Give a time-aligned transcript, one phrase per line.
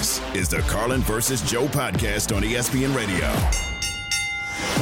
[0.00, 3.26] This is the Carlin versus Joe podcast on ESPN Radio.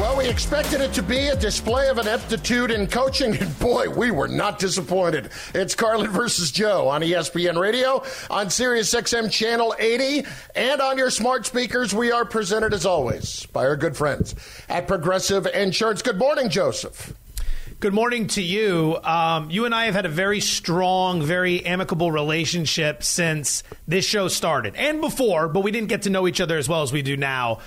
[0.00, 3.88] Well, we expected it to be a display of an aptitude in coaching, and boy,
[3.88, 5.30] we were not disappointed.
[5.56, 11.10] It's Carlin versus Joe on ESPN Radio, on Sirius XM Channel 80, and on your
[11.10, 11.92] smart speakers.
[11.92, 14.36] We are presented, as always, by our good friends
[14.68, 16.00] at Progressive Insurance.
[16.00, 17.12] Good morning, Joseph.
[17.80, 18.98] Good morning to you.
[19.04, 24.26] Um, you and I have had a very strong, very amicable relationship since this show
[24.26, 27.02] started and before, but we didn't get to know each other as well as we
[27.02, 27.60] do now.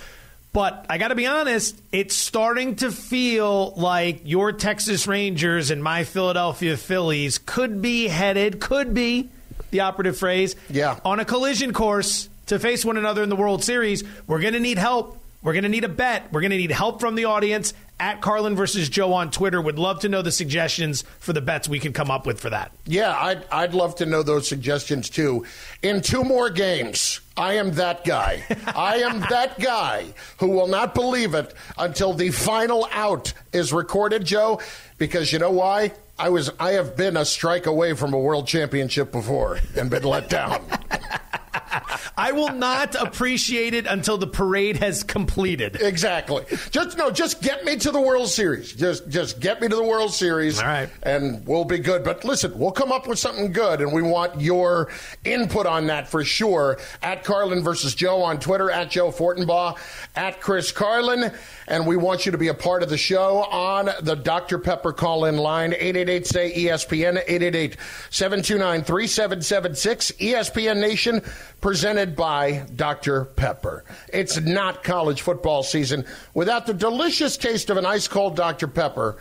[0.51, 5.81] But I got to be honest, it's starting to feel like your Texas Rangers and
[5.81, 9.29] my Philadelphia Phillies could be headed, could be
[9.69, 10.99] the operative phrase, yeah.
[11.05, 14.03] on a collision course to face one another in the World Series.
[14.27, 15.19] We're going to need help.
[15.41, 16.33] We're going to need a bet.
[16.33, 19.61] We're going to need help from the audience at Carlin versus Joe on Twitter.
[19.61, 22.49] Would love to know the suggestions for the bets we can come up with for
[22.49, 22.71] that.
[22.87, 25.45] Yeah, I'd, I'd love to know those suggestions too.
[25.83, 28.43] In two more games, I am that guy.
[28.75, 30.07] I am that guy
[30.39, 34.59] who will not believe it until the final out is recorded, Joe,
[34.97, 35.93] because you know why?
[36.17, 40.03] I was I have been a strike away from a world championship before and been
[40.03, 40.63] let down.
[42.17, 45.81] I will not appreciate it until the parade has completed.
[45.81, 46.45] Exactly.
[46.69, 48.73] Just no, just get me to the World Series.
[48.73, 50.59] Just just get me to the World Series.
[50.59, 50.89] All right.
[51.03, 52.03] And we'll be good.
[52.03, 54.89] But listen, we'll come up with something good and we want your
[55.23, 56.79] input on that for sure.
[57.01, 59.77] At Carlin versus Joe on Twitter, at Joe Fortenbaugh,
[60.15, 61.31] at Chris Carlin.
[61.71, 64.59] And we want you to be a part of the show on the Dr.
[64.59, 67.77] Pepper call in line, 888 say ESPN, 888
[68.09, 70.11] 729 3776.
[70.19, 71.21] ESPN Nation
[71.61, 73.23] presented by Dr.
[73.23, 73.85] Pepper.
[74.11, 76.03] It's not college football season
[76.33, 78.67] without the delicious taste of an ice cold Dr.
[78.67, 79.15] Pepper,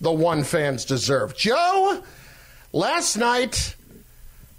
[0.00, 1.36] the one fans deserve.
[1.36, 2.04] Joe,
[2.72, 3.74] last night,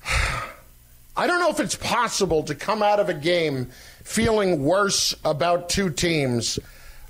[1.16, 3.70] I don't know if it's possible to come out of a game
[4.04, 6.60] feeling worse about two teams,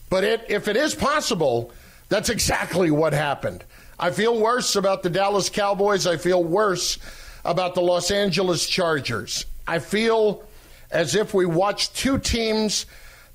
[0.09, 1.71] but it, if it is possible,
[2.09, 3.63] that's exactly what happened.
[3.99, 6.05] I feel worse about the Dallas Cowboys.
[6.05, 6.99] I feel worse
[7.43, 9.45] about the Los Angeles Chargers.
[9.67, 10.43] I feel
[10.91, 12.85] as if we watched two teams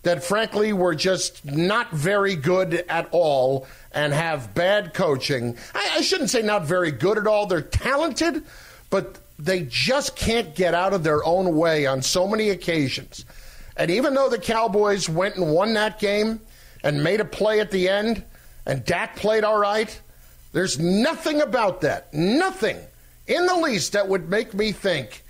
[0.03, 5.57] that, frankly, were just not very good at all and have bad coaching.
[5.75, 7.47] I, I shouldn't say not very good at all.
[7.47, 8.43] They're talented,
[8.91, 13.25] but they just can't get out of their own way on so many occasions.
[13.77, 16.41] And even though the Cowboys went and won that game
[16.83, 18.25] and made a play at the end,
[18.67, 20.01] and Dak played all right,
[20.53, 22.79] there's nothing about that, nothing
[23.27, 25.25] in the least that would make me think,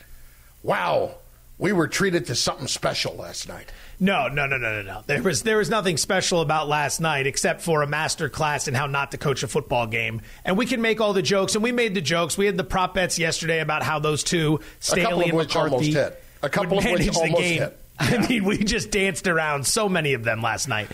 [0.63, 1.17] wow,
[1.59, 3.71] we were treated to something special last night.
[4.01, 5.03] No, no, no, no, no, no.
[5.07, 8.75] There was there was nothing special about last night except for a master class in
[8.75, 10.23] how not to coach a football game.
[10.45, 12.37] And we can make all the jokes, and we made the jokes.
[12.37, 15.95] We had the prop bets yesterday about how those two, Staley and McCarthy,
[16.43, 17.61] a couple of which almost game.
[17.61, 17.79] hit.
[17.99, 20.91] I mean, we just danced around so many of them last night.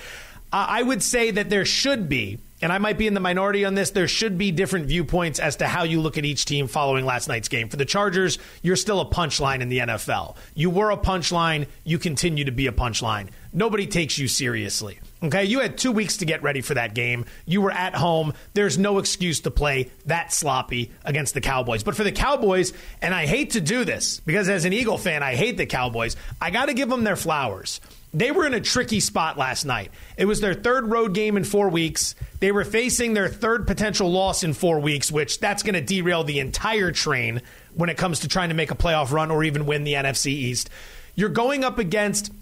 [0.53, 3.75] I would say that there should be, and I might be in the minority on
[3.75, 7.05] this, there should be different viewpoints as to how you look at each team following
[7.05, 7.69] last night's game.
[7.69, 10.37] For the Chargers, you're still a punchline in the NFL.
[10.55, 13.29] You were a punchline, you continue to be a punchline.
[13.53, 15.01] Nobody takes you seriously.
[15.23, 17.27] Okay, you had two weeks to get ready for that game.
[17.45, 18.33] You were at home.
[18.55, 21.83] There's no excuse to play that sloppy against the Cowboys.
[21.83, 22.73] But for the Cowboys,
[23.03, 26.17] and I hate to do this because as an Eagle fan, I hate the Cowboys,
[26.41, 27.81] I got to give them their flowers.
[28.15, 29.91] They were in a tricky spot last night.
[30.17, 32.15] It was their third road game in four weeks.
[32.41, 36.25] They were facing their third potential loss in four weeks, which that's going to derail
[36.25, 37.43] the entire train
[37.75, 40.29] when it comes to trying to make a playoff run or even win the NFC
[40.29, 40.71] East.
[41.15, 42.33] You're going up against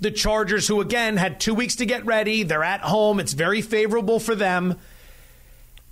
[0.00, 2.42] the Chargers, who again had two weeks to get ready.
[2.42, 4.78] They're at home, it's very favorable for them.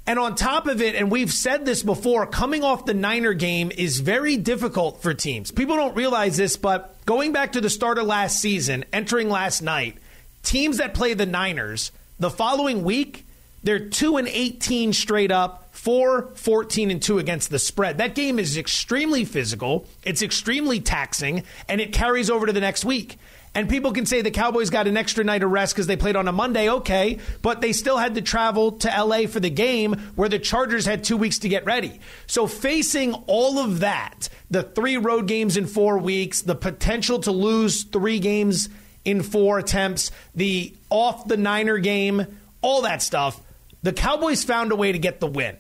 [0.09, 3.71] And on top of it, and we've said this before, coming off the Niner game
[3.71, 5.51] is very difficult for teams.
[5.51, 9.61] People don't realize this, but going back to the start of last season, entering last
[9.61, 9.99] night,
[10.43, 13.27] teams that play the Niners the following week,
[13.63, 17.99] They're 2 and 18 straight up, 4 14 and 2 against the spread.
[17.99, 22.83] That game is extremely physical, it's extremely taxing, and it carries over to the next
[22.83, 23.19] week.
[23.59, 26.15] And people can say the Cowboys got an extra night of rest because they played
[26.15, 29.95] on a Monday, okay, but they still had to travel to LA for the game
[30.15, 31.99] where the Chargers had two weeks to get ready.
[32.29, 37.33] So facing all of that, the three road games in four weeks, the potential to
[37.33, 38.69] lose three games
[39.05, 42.29] in four attempts, the off the Niner game,
[42.63, 43.41] all that stuff,
[43.83, 45.57] the Cowboys found a way to get the win.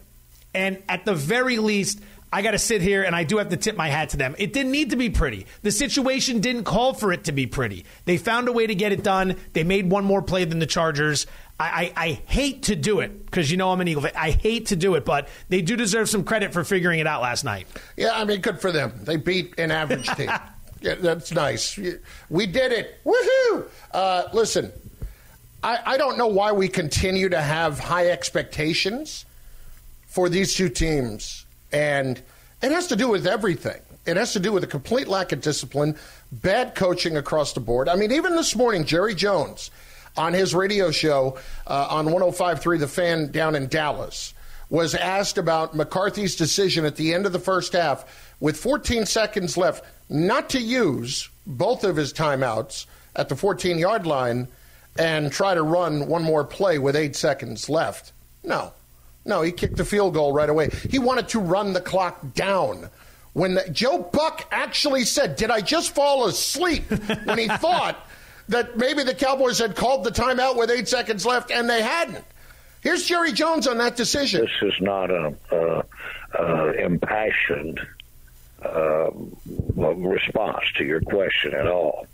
[0.55, 2.00] And at the very least,
[2.33, 4.35] I got to sit here and I do have to tip my hat to them.
[4.39, 5.47] It didn't need to be pretty.
[5.63, 7.85] The situation didn't call for it to be pretty.
[8.05, 9.37] They found a way to get it done.
[9.55, 11.27] They made one more play than the Chargers.
[11.59, 14.13] I, I, I hate to do it because you know I'm an Eagle fan.
[14.15, 17.23] I hate to do it, but they do deserve some credit for figuring it out
[17.23, 17.67] last night.
[17.97, 18.93] Yeah, I mean, good for them.
[19.03, 20.31] They beat an average team.
[20.81, 21.79] yeah, that's nice.
[22.29, 22.99] We did it.
[23.05, 23.69] Woohoo!
[23.91, 24.71] Uh, listen,
[25.63, 29.25] I, I don't know why we continue to have high expectations
[30.07, 32.20] for these two teams and
[32.62, 33.81] it has to do with everything.
[34.06, 35.97] It has to do with a complete lack of discipline,
[36.32, 37.88] bad coaching across the board.
[37.88, 39.70] I mean, even this morning, Jerry Jones
[40.17, 44.35] on his radio show uh, on 105.3 The Fan down in Dallas
[44.70, 49.56] was asked about McCarthy's decision at the end of the first half with 14 seconds
[49.56, 52.87] left not to use both of his timeouts
[53.17, 54.49] at the 14 yard line
[54.99, 58.12] and try to run one more play with eight seconds left.
[58.43, 58.73] No.
[59.29, 60.71] No, he kicked the field goal right away.
[60.89, 62.89] He wanted to run the clock down.
[63.35, 66.91] When the, Joe Buck actually said, Did I just fall asleep?
[67.25, 68.09] when he thought
[68.49, 72.25] that maybe the Cowboys had called the timeout with eight seconds left, and they hadn't.
[72.81, 74.41] Here's Jerry Jones on that decision.
[74.41, 75.83] This is not an uh,
[76.39, 77.81] uh, impassioned
[78.63, 79.11] uh,
[79.77, 82.07] response to your question at all.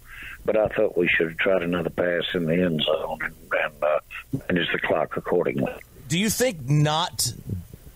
[0.44, 3.84] But I thought we should have tried another pass in the end zone and, and
[3.84, 4.00] uh,
[4.49, 5.72] manage the clock accordingly
[6.08, 7.32] do you think not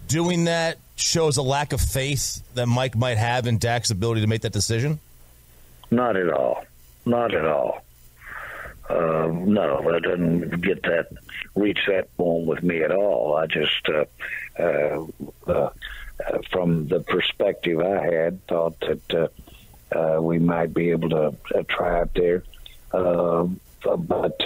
[0.07, 4.27] doing that shows a lack of faith that Mike might have in Dak's ability to
[4.27, 4.99] make that decision?
[5.91, 6.65] Not at all.
[7.07, 7.83] Not at all.
[8.89, 11.09] Uh, no, that doesn't get that
[11.55, 13.37] reach that point with me at all.
[13.37, 14.05] I just, uh,
[14.59, 15.07] uh,
[15.47, 15.71] uh,
[16.51, 22.03] from the perspective I had, thought that uh, uh, we might be able to try
[22.03, 22.43] it there.
[22.93, 24.41] Um, but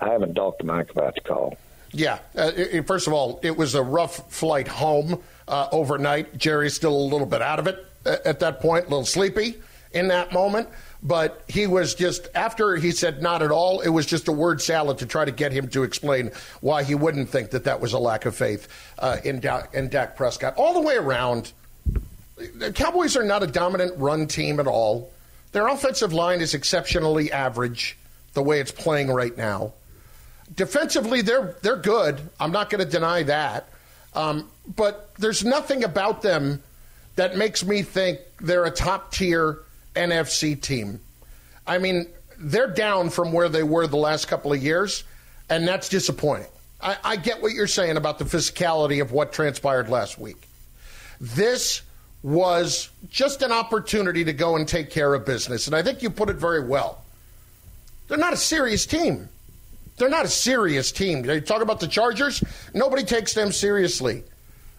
[0.00, 1.56] I haven't talked to Mike about the call.
[1.96, 2.18] Yeah.
[2.36, 6.36] Uh, it, first of all, it was a rough flight home uh, overnight.
[6.36, 9.56] Jerry's still a little bit out of it at that point, a little sleepy
[9.92, 10.68] in that moment.
[11.02, 14.60] But he was just, after he said not at all, it was just a word
[14.60, 17.94] salad to try to get him to explain why he wouldn't think that that was
[17.94, 20.54] a lack of faith uh, in, da- in Dak Prescott.
[20.56, 21.52] All the way around,
[22.56, 25.12] the Cowboys are not a dominant run team at all.
[25.52, 27.96] Their offensive line is exceptionally average
[28.34, 29.72] the way it's playing right now.
[30.54, 32.20] Defensively, they're they're good.
[32.38, 33.68] I'm not going to deny that.
[34.14, 36.62] Um, but there's nothing about them
[37.16, 39.58] that makes me think they're a top tier
[39.94, 41.00] NFC team.
[41.66, 42.06] I mean,
[42.38, 45.04] they're down from where they were the last couple of years,
[45.48, 46.48] and that's disappointing.
[46.80, 50.48] I, I get what you're saying about the physicality of what transpired last week.
[51.20, 51.82] This
[52.22, 56.10] was just an opportunity to go and take care of business, and I think you
[56.10, 57.02] put it very well.
[58.08, 59.28] They're not a serious team.
[59.96, 61.22] They're not a serious team.
[61.22, 62.42] They talk about the Chargers.
[62.74, 64.24] Nobody takes them seriously.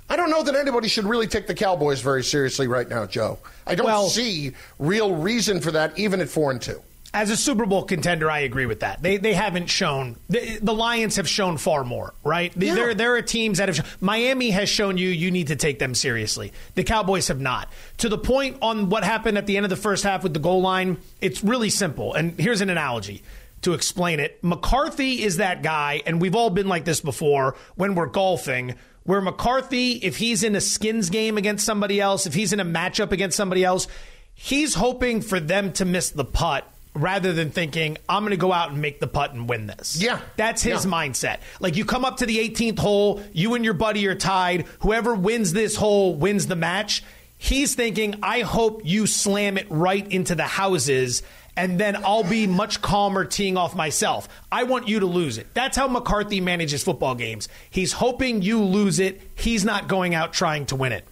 [0.10, 3.40] I don't know that anybody should really take the Cowboys very seriously right now, Joe.
[3.66, 6.81] I don't well, see real reason for that, even at four and two.
[7.14, 9.02] As a Super Bowl contender, I agree with that.
[9.02, 12.54] They they haven't shown the, the Lions have shown far more, right?
[12.56, 12.75] Yeah.
[12.75, 15.96] There there are teams that have Miami has shown you you need to take them
[15.96, 16.54] seriously.
[16.75, 17.72] The Cowboys have not.
[18.00, 20.40] To the point on what happened at the end of the first half with the
[20.40, 22.14] goal line, it's really simple.
[22.14, 23.24] And here's an analogy
[23.61, 24.44] to explain it.
[24.44, 29.21] McCarthy is that guy, and we've all been like this before when we're golfing, where
[29.21, 33.11] McCarthy, if he's in a skins game against somebody else, if he's in a matchup
[33.11, 33.87] against somebody else,
[34.33, 38.52] he's hoping for them to miss the putt rather than thinking, I'm going to go
[38.52, 40.02] out and make the putt and win this.
[40.02, 40.19] Yeah.
[40.35, 40.92] That's his yeah.
[40.92, 41.37] mindset.
[41.59, 44.66] Like you come up to the 18th hole, you and your buddy are tied.
[44.80, 47.04] Whoever wins this hole wins the match.
[47.37, 51.21] He's thinking, I hope you slam it right into the houses
[51.57, 54.30] and then I'll be much calmer teeing off myself.
[54.52, 55.54] I want you to lose it.
[55.56, 57.49] That's how McCarthy manages football games.
[57.69, 59.19] He's hoping you lose it.
[59.35, 61.04] He's not going out trying to win it.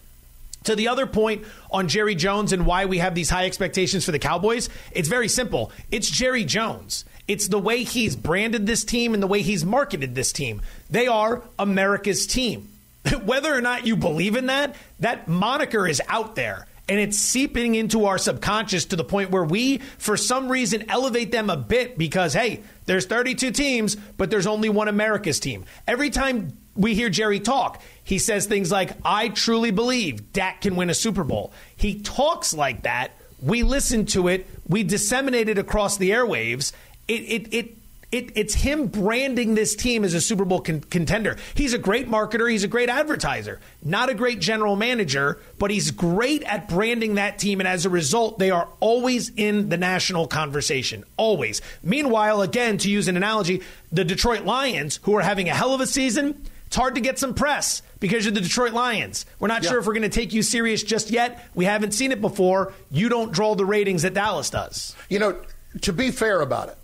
[0.65, 4.11] To the other point on Jerry Jones and why we have these high expectations for
[4.11, 5.71] the Cowboys, it's very simple.
[5.91, 7.05] It's Jerry Jones.
[7.27, 10.61] It's the way he's branded this team and the way he's marketed this team.
[10.91, 12.69] They are America's team.
[13.25, 16.67] Whether or not you believe in that, that moniker is out there.
[16.87, 21.31] And it's seeping into our subconscious to the point where we, for some reason, elevate
[21.31, 25.65] them a bit because, hey, there's 32 teams, but there's only one America's team.
[25.87, 30.75] Every time we hear Jerry talk, he says things like, I truly believe Dak can
[30.75, 31.53] win a Super Bowl.
[31.75, 33.11] He talks like that.
[33.41, 36.71] We listen to it, we disseminate it across the airwaves.
[37.07, 37.77] It, it, it
[38.11, 41.37] it, it's him branding this team as a Super Bowl con- contender.
[41.53, 42.49] He's a great marketer.
[42.49, 43.59] He's a great advertiser.
[43.83, 47.59] Not a great general manager, but he's great at branding that team.
[47.59, 51.03] And as a result, they are always in the national conversation.
[51.17, 51.61] Always.
[51.83, 55.81] Meanwhile, again, to use an analogy, the Detroit Lions, who are having a hell of
[55.81, 59.25] a season, it's hard to get some press because you're the Detroit Lions.
[59.39, 59.69] We're not yeah.
[59.69, 61.47] sure if we're going to take you serious just yet.
[61.55, 62.73] We haven't seen it before.
[62.91, 64.95] You don't draw the ratings that Dallas does.
[65.09, 65.39] You know,
[65.81, 66.77] to be fair about it,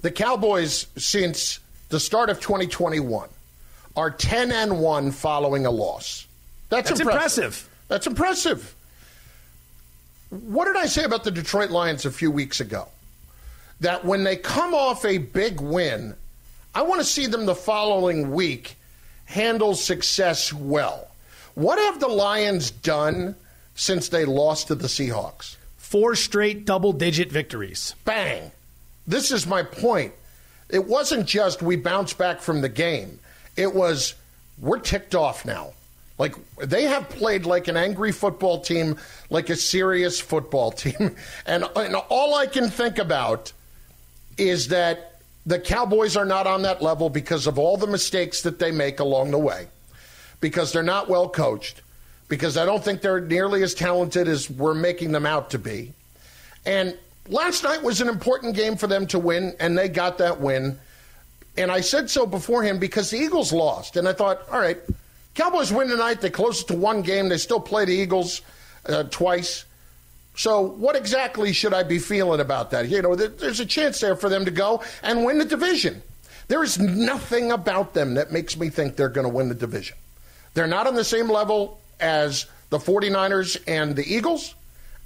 [0.00, 3.28] the Cowboys, since the start of 2021,
[3.96, 6.26] are 10 and 1 following a loss.
[6.68, 7.44] That's, That's impressive.
[7.44, 7.68] impressive.
[7.88, 8.74] That's impressive.
[10.30, 12.88] What did I say about the Detroit Lions a few weeks ago?
[13.80, 16.14] That when they come off a big win,
[16.74, 18.76] I want to see them the following week
[19.24, 21.08] handle success well.
[21.54, 23.34] What have the Lions done
[23.74, 25.56] since they lost to the Seahawks?
[25.76, 27.94] Four straight double digit victories.
[28.04, 28.52] Bang
[29.08, 30.12] this is my point.
[30.68, 33.18] It wasn't just we bounced back from the game.
[33.56, 34.14] It was
[34.60, 35.72] we're ticked off now.
[36.18, 38.96] Like they have played like an angry football team,
[39.30, 41.16] like a serious football team.
[41.46, 43.52] And, and all I can think about
[44.36, 48.58] is that the Cowboys are not on that level because of all the mistakes that
[48.58, 49.68] they make along the way,
[50.40, 51.80] because they're not well coached,
[52.28, 55.94] because I don't think they're nearly as talented as we're making them out to be.
[56.66, 56.98] And
[57.28, 60.78] last night was an important game for them to win, and they got that win.
[61.56, 63.96] And I said so beforehand because the Eagles lost.
[63.96, 64.78] And I thought, all right,
[65.34, 66.20] Cowboys win tonight.
[66.20, 67.28] They close it to one game.
[67.28, 68.42] They still play the Eagles
[68.86, 69.64] uh, twice.
[70.34, 72.88] So, what exactly should I be feeling about that?
[72.88, 76.00] You know, there's a chance there for them to go and win the division.
[76.46, 79.96] There is nothing about them that makes me think they're going to win the division.
[80.54, 84.54] They're not on the same level as the 49ers and the Eagles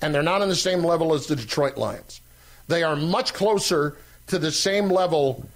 [0.02, 2.21] and they're not on the same level as the Detroit Lions.
[2.68, 5.47] They are much closer to the same level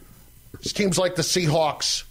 [0.64, 2.04] as teams like the Seahawks,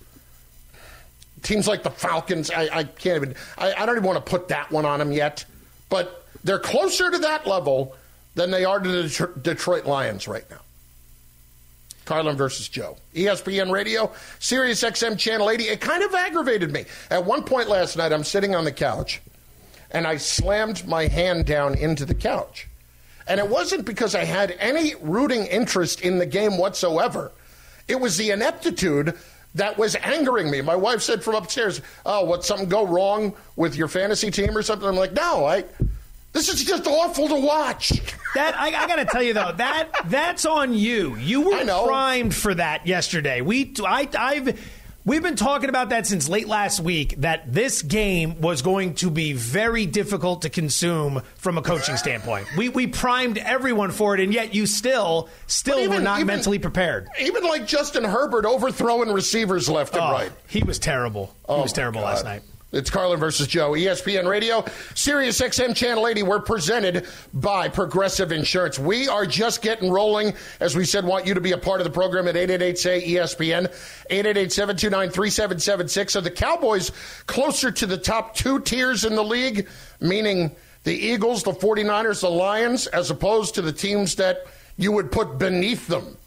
[1.42, 2.51] teams like the Falcons.
[2.51, 5.12] I, I can't even, I, I don't even want to put that one on them
[5.12, 5.46] yet,
[5.89, 7.96] but they're closer to that level
[8.36, 10.60] than they are to the Detroit Lions right now.
[12.04, 12.98] Carlin versus Joe.
[13.15, 15.63] ESPN Radio, Sirius XM Channel 80.
[15.63, 16.86] It kind of aggravated me.
[17.10, 19.22] At one point last night, I'm sitting on the couch
[19.96, 22.68] and I slammed my hand down into the couch.
[23.30, 27.32] And it wasn't because I had any rooting interest in the game whatsoever.
[27.88, 29.18] It was the ineptitude
[29.56, 30.60] that was angering me.
[30.60, 34.62] My wife said from upstairs, "Oh, what something go wrong with your fantasy team or
[34.64, 35.64] something?" I'm like, "No, I
[36.34, 37.94] this is just awful to watch."
[38.36, 41.16] That I, I got to tell you though, that that's on you.
[41.16, 43.40] You were primed for that yesterday.
[43.40, 44.60] We I I've
[45.08, 49.12] We've been talking about that since late last week that this game was going to
[49.12, 52.48] be very difficult to consume from a coaching standpoint.
[52.58, 56.26] We, we primed everyone for it, and yet you still still even, were not even,
[56.26, 57.08] mentally prepared.
[57.22, 60.32] Even like Justin Herbert overthrowing receivers left and oh, right.
[60.48, 61.28] He was terrible.
[61.28, 62.42] He oh was terrible last night.
[62.72, 66.24] It's Carlin versus Joe, ESPN Radio, Sirius XM Channel 80.
[66.24, 68.79] We're presented by Progressive Insurance.
[68.79, 70.34] We are just getting rolling.
[70.60, 73.72] As we said, want you to be a part of the program at 888-SAY-ESPN,
[74.10, 76.15] 888-729-3776.
[76.15, 76.91] Are the Cowboys
[77.27, 79.67] closer to the top two tiers in the league,
[80.01, 85.12] meaning the Eagles, the 49ers, the Lions, as opposed to the teams that you would
[85.12, 86.17] put beneath them?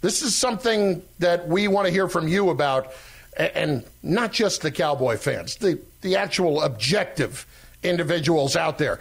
[0.00, 2.92] This is something that we want to hear from you about
[3.36, 7.46] and not just the Cowboy fans, the, the actual objective
[7.82, 8.98] individuals out there.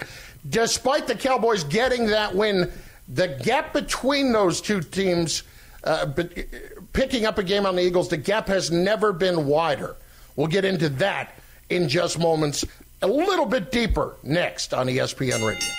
[0.49, 2.71] Despite the Cowboys getting that win,
[3.07, 5.43] the gap between those two teams,
[5.83, 6.11] uh,
[6.93, 9.95] picking up a game on the Eagles, the gap has never been wider.
[10.35, 11.35] We'll get into that
[11.69, 12.65] in just moments,
[13.01, 15.69] a little bit deeper next on ESPN Radio.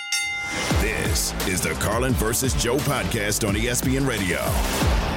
[0.81, 5.16] This is the Carlin versus Joe podcast on ESPN Radio.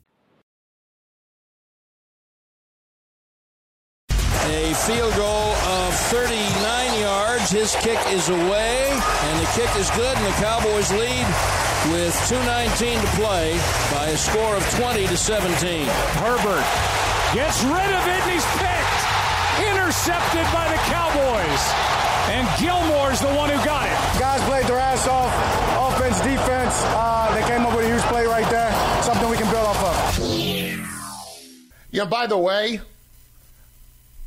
[4.51, 7.51] A field goal of 39 yards.
[7.51, 11.25] His kick is away, and the kick is good, and the Cowboys lead
[11.95, 13.55] with 2.19 to play
[13.95, 15.87] by a score of 20 to 17.
[16.19, 16.67] Herbert
[17.33, 19.01] gets rid of it, and he's picked.
[19.71, 21.63] Intercepted by the Cowboys.
[22.35, 24.19] And Gilmore's the one who got it.
[24.19, 25.31] Guys played their ass off.
[25.95, 26.75] Offense, defense.
[26.91, 28.71] Uh, they came up with a huge play right there.
[29.01, 30.27] Something we can build off of.
[31.91, 32.81] Yeah, by the way,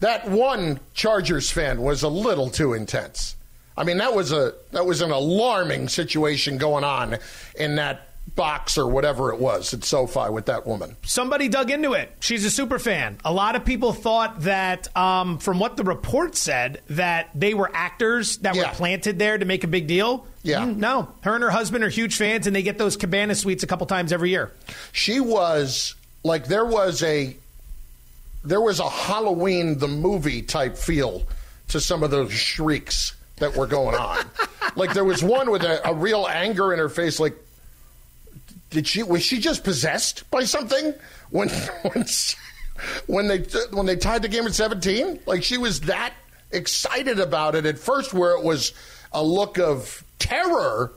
[0.04, 3.36] that one Chargers fan was a little too intense.
[3.76, 7.18] I mean, that was a that was an alarming situation going on
[7.58, 10.96] in that box or whatever it was at SoFi with that woman.
[11.04, 12.10] Somebody dug into it.
[12.20, 13.18] She's a super fan.
[13.24, 17.70] A lot of people thought that, um, from what the report said, that they were
[17.74, 18.70] actors that Yeah.
[18.70, 20.26] were planted there to make a big deal.
[20.42, 20.60] Yeah.
[20.62, 23.62] Mm, no, her and her husband are huge fans, and they get those cabana suites
[23.62, 24.52] a couple times every year.
[24.92, 27.36] She was like there was a
[28.44, 31.22] there was a Halloween the movie type feel
[31.68, 34.24] to some of those shrieks that were going on.
[34.76, 37.34] like there was one with a, a real anger in her face like
[38.70, 40.94] did she was she just possessed by something
[41.30, 41.48] when
[41.92, 42.04] when
[43.06, 43.38] when they
[43.72, 46.12] when they tied the game at 17 like she was that
[46.50, 48.72] excited about it at first where it was
[49.12, 50.92] a look of terror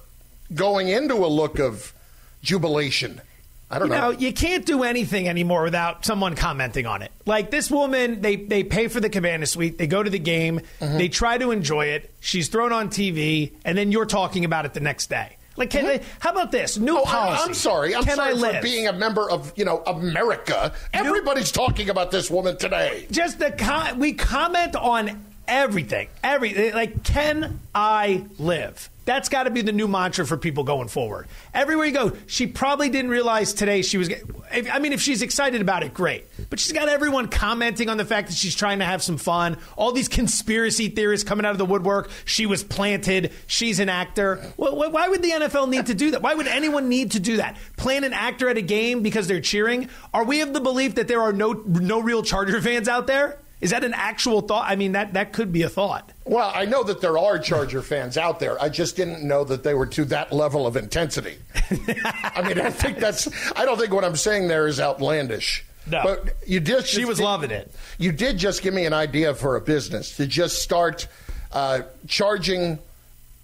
[0.53, 1.93] going into a look of
[2.41, 3.21] jubilation
[3.69, 7.11] i don't You know, know you can't do anything anymore without someone commenting on it.
[7.25, 10.61] Like this woman, they they pay for the cabana suite, they go to the game,
[10.79, 10.97] Mm-hmm.
[10.97, 12.13] they try to enjoy it.
[12.21, 15.35] She's thrown on TV, and then you're talking about it the next day.
[15.57, 17.01] Like, can they, how about this new Mm-hmm.
[17.01, 17.41] Oh, policy?
[17.41, 17.95] I, am sorry.
[17.95, 18.63] I'm can sorry I for live?
[18.63, 20.71] being a member of you know America.
[20.93, 23.07] Everybody's talking about this woman today.
[23.11, 26.07] just the com- we comment on everything.
[26.23, 28.89] Every like, can I live?
[29.07, 31.27] That's got to be the new mantra for people going forward.
[31.53, 34.09] Everywhere you go, she probably didn't realize today she was.
[34.51, 36.25] I mean, if she's excited about it, great.
[36.49, 39.59] But she's got everyone commenting on the fact that she's trying to have some fun.
[39.77, 42.09] All these conspiracy theories coming out of the woodwork.
[42.25, 43.31] She was planted.
[43.47, 44.35] She's an actor.
[44.59, 46.21] Wh- wh- Why would the NFL need to do that?
[46.21, 47.55] Why would anyone need to do that?
[47.77, 49.87] Plant an actor at a game because they're cheering?
[50.13, 53.39] Are we of the belief that there are no no real Charger fans out there?
[53.59, 54.65] Is that an actual thought?
[54.69, 56.11] I mean, that that could be a thought.
[56.25, 58.61] Well, I know that there are Charger fans out there.
[58.61, 61.37] I just didn't know that they were to that level of intensity.
[61.71, 63.27] I mean, I think that's.
[63.55, 65.65] I don't think what I'm saying there is outlandish.
[65.89, 66.01] No.
[66.03, 66.85] but you did.
[66.85, 67.71] She was loving it.
[67.97, 71.07] You did just give me an idea for a business to just start
[71.51, 72.77] uh, charging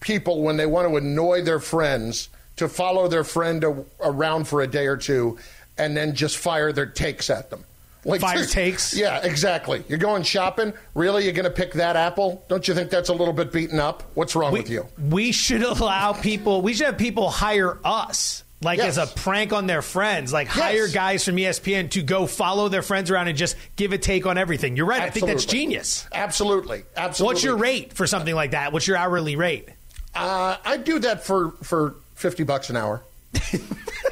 [0.01, 4.61] people when they want to annoy their friends to follow their friend a- around for
[4.61, 5.39] a day or two,
[5.77, 7.63] and then just fire their takes at them.
[8.05, 8.93] Like Fire takes?
[8.97, 9.83] Yeah, exactly.
[9.87, 10.73] You're going shopping.
[10.93, 12.43] Really, you're going to pick that apple?
[12.49, 14.03] Don't you think that's a little bit beaten up?
[14.13, 14.87] What's wrong with you?
[15.09, 16.61] We should allow people.
[16.61, 18.43] We should have people hire us.
[18.61, 18.97] Like Yes.
[18.97, 22.81] as a prank on their friends, like hire guys from ESPN to go follow their
[22.81, 24.77] friends around and just give a take on everything.
[24.77, 25.01] You're right.
[25.01, 26.07] I think that's genius.
[26.13, 27.33] Absolutely, absolutely.
[27.33, 28.71] What's your rate for something like that?
[28.71, 29.67] What's your hourly rate?
[30.15, 33.03] Uh, I'd do that for for fifty bucks an hour.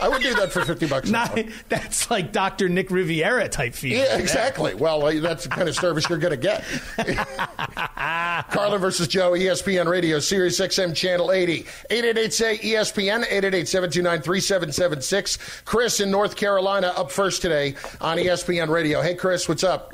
[0.02, 1.44] I would do that for fifty bucks an Not, hour.
[1.70, 2.70] that's like Dr.
[2.70, 3.98] Nick Riviera type fee.
[3.98, 4.74] Yeah, exactly.
[4.74, 6.64] Well, uh, that's the kind of service you're going to get.
[8.50, 11.64] Carlin versus Joe, ESPN Radio, Sirius XM Channel 80.
[11.92, 15.64] 888-SAY-ESPN, 888-729-3776.
[15.66, 19.02] Chris in North Carolina up first today on ESPN Radio.
[19.02, 19.94] Hey, Chris, what's up?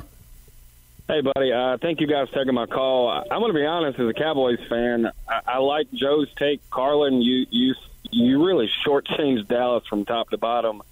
[1.06, 1.52] Hey, buddy.
[1.52, 3.08] Uh, thank you guys for taking my call.
[3.08, 6.60] I- I'm going to be honest, as a Cowboys fan, I, I like Joe's take.
[6.70, 7.74] Carlin, you you
[8.10, 10.82] you really shortchanged Dallas from top to bottom.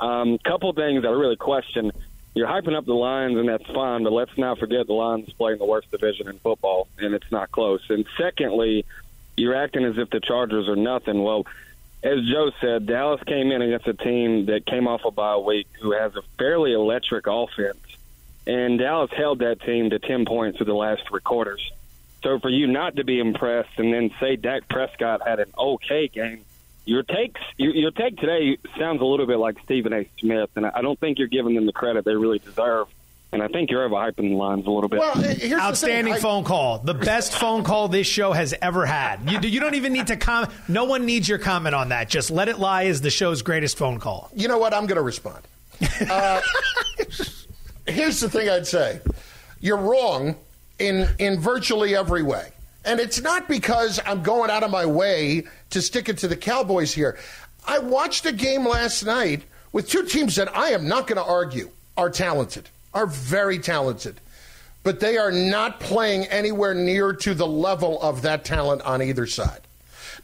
[0.00, 1.92] Um, couple things that I really question.
[2.34, 5.58] you're hyping up the Lions, and that's fine, but let's not forget the Lions playing
[5.58, 7.82] the worst division in football, and it's not close.
[7.88, 8.84] And secondly,
[9.36, 11.22] you're acting as if the Chargers are nothing.
[11.22, 11.46] Well,
[12.02, 15.66] as Joe said, Dallas came in against a team that came off a bye week
[15.80, 17.78] who has a fairly electric offense,
[18.46, 21.72] and Dallas held that team to 10 points through the last three quarters.
[22.22, 26.08] So for you not to be impressed and then say Dak Prescott had an okay
[26.08, 26.44] game,
[26.86, 30.08] your takes your, your take today sounds a little bit like Stephen A.
[30.18, 32.86] Smith, and I don't think you're giving them the credit they really deserve.
[33.32, 35.00] And I think you're overhyping the Lions a little bit.
[35.00, 36.26] Well, here's Outstanding the thing.
[36.26, 36.78] I- phone call.
[36.78, 39.28] The best phone call this show has ever had.
[39.28, 40.52] You, you don't even need to comment.
[40.68, 42.08] No one needs your comment on that.
[42.08, 44.30] Just let it lie as the show's greatest phone call.
[44.34, 44.72] You know what?
[44.72, 45.42] I'm going to respond.
[46.08, 46.40] Uh,
[47.86, 49.00] here's the thing I'd say
[49.60, 50.36] you're wrong
[50.78, 52.50] in, in virtually every way.
[52.86, 56.36] And it's not because I'm going out of my way to stick it to the
[56.36, 57.18] Cowboys here.
[57.66, 61.24] I watched a game last night with two teams that I am not going to
[61.24, 64.20] argue are talented, are very talented,
[64.84, 69.26] but they are not playing anywhere near to the level of that talent on either
[69.26, 69.65] side.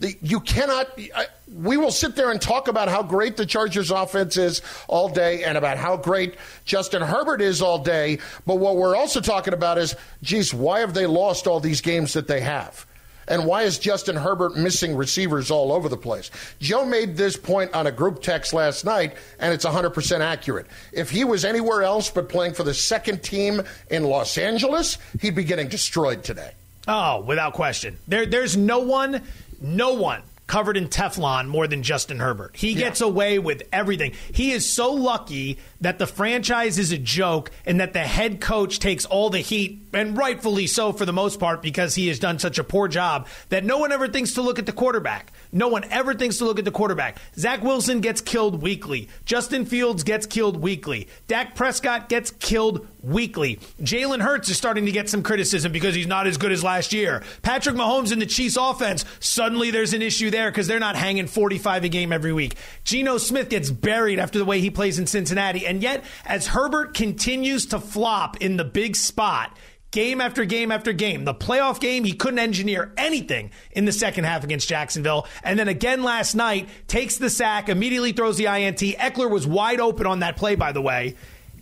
[0.01, 0.89] The, you cannot.
[1.15, 5.09] I, we will sit there and talk about how great the Chargers offense is all
[5.09, 8.19] day and about how great Justin Herbert is all day.
[8.47, 12.15] But what we're also talking about is, geez, why have they lost all these games
[12.15, 12.87] that they have?
[13.29, 16.31] And why is Justin Herbert missing receivers all over the place?
[16.61, 20.67] Joe made this point on a group text last night, and it's 100% accurate.
[20.93, 25.37] If he was anywhere else but playing for the second team in Los Angeles, he'd
[25.37, 26.53] be getting destroyed today.
[26.89, 27.97] Oh, without question.
[28.09, 29.23] There, there's no one,
[29.63, 32.55] no one covered in Teflon more than Justin Herbert.
[32.55, 34.13] He gets away with everything.
[34.33, 38.79] He is so lucky that the franchise is a joke and that the head coach
[38.79, 42.39] takes all the heat, and rightfully so for the most part, because he has done
[42.39, 45.33] such a poor job that no one ever thinks to look at the quarterback.
[45.53, 47.19] No one ever thinks to look at the quarterback.
[47.37, 49.09] Zach Wilson gets killed weekly.
[49.27, 51.09] Justin Fields gets killed weekly.
[51.27, 53.57] Dak Prescott gets killed weekly.
[53.81, 56.95] Jalen Hurts is starting to get some criticism because he's not as good as last
[56.95, 57.23] year.
[57.43, 61.27] Patrick Mahomes in the Chiefs offense, suddenly there's an issue there because they're not hanging
[61.27, 62.57] 45 a game every week.
[62.85, 65.67] Geno Smith gets buried after the way he plays in Cincinnati.
[65.67, 69.55] And yet, as Herbert continues to flop in the big spot,
[69.93, 71.25] game after game after game.
[71.25, 75.27] The playoff game, he couldn't engineer anything in the second half against Jacksonville.
[75.45, 78.79] And then again last night, takes the sack, immediately throws the INT.
[78.81, 81.15] Ekeler was wide open on that play, by the way.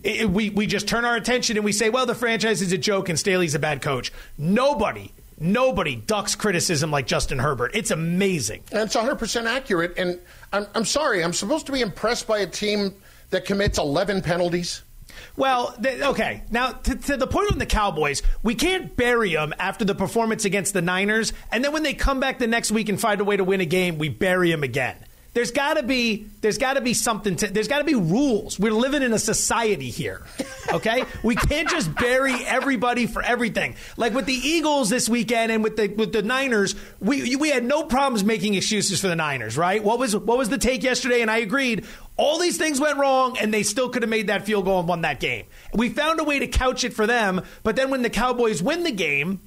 [0.03, 2.77] It- we, we just turn our attention and we say, well, the franchise is a
[2.77, 4.11] joke and Staley's a bad coach.
[4.37, 7.71] Nobody, nobody ducks criticism like Justin Herbert.
[7.75, 8.63] It's amazing.
[8.71, 9.93] And it's 100% accurate.
[9.97, 10.19] And
[10.51, 12.95] I'm, I'm sorry, I'm supposed to be impressed by a team
[13.29, 14.81] that commits 11 penalties.
[15.35, 16.43] Well, okay.
[16.51, 20.45] Now, to, to the point on the Cowboys, we can't bury them after the performance
[20.45, 23.23] against the Niners, and then when they come back the next week and find a
[23.23, 24.97] way to win a game, we bury them again.
[25.33, 28.59] There's got to be there's got to be something to there's got to be rules.
[28.59, 30.23] We're living in a society here.
[30.73, 31.03] Okay?
[31.23, 33.75] we can't just bury everybody for everything.
[33.97, 37.63] Like with the Eagles this weekend and with the with the Niners, we we had
[37.63, 39.83] no problems making excuses for the Niners, right?
[39.83, 41.85] What was what was the take yesterday and I agreed
[42.21, 44.87] all these things went wrong, and they still could have made that field goal and
[44.87, 45.45] won that game.
[45.73, 48.83] We found a way to couch it for them, but then when the Cowboys win
[48.83, 49.39] the game,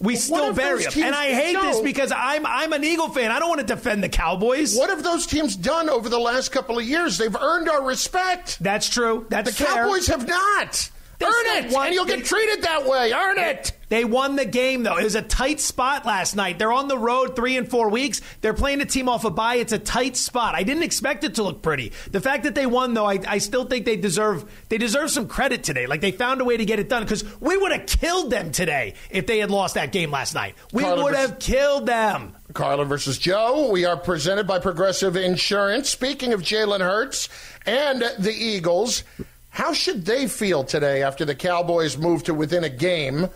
[0.00, 0.92] we still bury them.
[1.02, 3.30] And I hate this because I'm I'm an Eagle fan.
[3.30, 4.74] I don't want to defend the Cowboys.
[4.74, 7.18] What have those teams done over the last couple of years?
[7.18, 8.58] They've earned our respect.
[8.60, 9.26] That's true.
[9.28, 9.74] That's the fair.
[9.74, 10.90] Cowboys have not.
[11.20, 13.12] They Earn it, won- and you'll they- get treated that way.
[13.12, 13.72] Earn it.
[13.90, 14.96] They won the game though.
[14.98, 16.58] It was a tight spot last night.
[16.58, 18.20] They're on the road three and four weeks.
[18.40, 19.56] They're playing a team off a bye.
[19.56, 20.54] It's a tight spot.
[20.54, 21.92] I didn't expect it to look pretty.
[22.10, 25.26] The fact that they won though, I, I still think they deserve they deserve some
[25.28, 25.86] credit today.
[25.86, 28.52] Like they found a way to get it done because we would have killed them
[28.52, 30.54] today if they had lost that game last night.
[30.72, 32.36] We Carlin would versus- have killed them.
[32.54, 33.70] Carlin versus Joe.
[33.70, 35.90] We are presented by Progressive Insurance.
[35.90, 37.28] Speaking of Jalen Hurts
[37.66, 39.02] and the Eagles,
[39.50, 43.28] how should they feel today after the Cowboys move to within a game?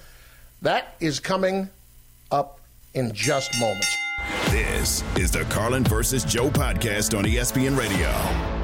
[0.62, 1.68] That is coming
[2.30, 2.60] up
[2.94, 3.94] in just moments.
[4.50, 8.63] This is the Carlin versus Joe podcast on ESPN Radio.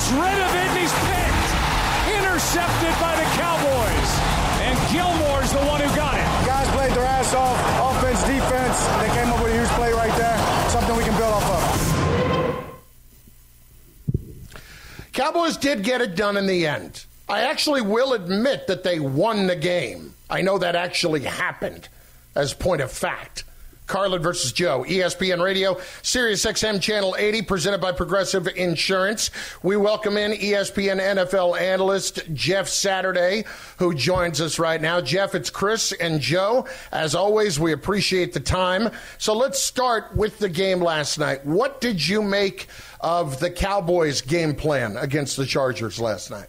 [0.17, 1.49] rid of it, and he's picked.
[2.17, 4.09] Intercepted by the Cowboys.
[4.65, 6.27] And Gilmore's the one who got it.
[6.45, 7.57] Guys played their ass off,
[7.97, 8.77] offense, defense.
[9.01, 10.37] They came up with a huge play right there.
[10.69, 11.81] Something we can build off of.
[15.13, 17.05] Cowboys did get it done in the end.
[17.27, 20.13] I actually will admit that they won the game.
[20.29, 21.87] I know that actually happened
[22.35, 23.43] as point of fact.
[23.91, 29.31] Carlin versus Joe, ESPN Radio, Sirius XM Channel 80, presented by Progressive Insurance.
[29.63, 33.43] We welcome in ESPN NFL analyst Jeff Saturday,
[33.79, 35.01] who joins us right now.
[35.01, 36.67] Jeff, it's Chris and Joe.
[36.93, 38.91] As always, we appreciate the time.
[39.17, 41.45] So let's start with the game last night.
[41.45, 42.67] What did you make
[43.01, 46.47] of the Cowboys' game plan against the Chargers last night?